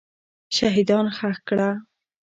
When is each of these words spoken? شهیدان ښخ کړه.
شهیدان 0.55 1.05
ښخ 1.17 1.37
کړه. 1.49 1.69